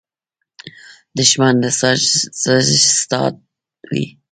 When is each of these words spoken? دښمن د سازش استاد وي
دښمن 1.17 1.55
د 1.63 1.65
سازش 2.49 2.81
استاد 2.91 3.33
وي 3.89 4.05